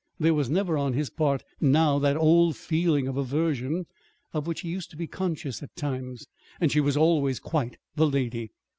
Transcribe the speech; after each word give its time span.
There 0.19 0.33
was 0.33 0.49
never 0.49 0.79
on 0.79 0.93
his 0.93 1.11
part 1.11 1.43
now 1.59 1.99
that 1.99 2.17
old 2.17 2.55
feeling 2.55 3.07
of 3.07 3.17
aversion, 3.17 3.85
of 4.33 4.47
which 4.47 4.61
he 4.61 4.69
used 4.69 4.89
to 4.89 4.97
be 4.97 5.05
conscious 5.05 5.61
at 5.61 5.75
times. 5.75 6.25
And 6.59 6.71
she 6.71 6.81
was 6.81 6.97
always 6.97 7.39
quite 7.39 7.77
the 7.95 8.07
lady. 8.07 8.49